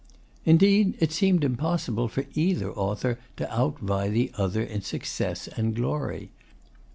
[0.45, 6.31] Indeed, it seemed impossible for either author to outvie the other in success and glory.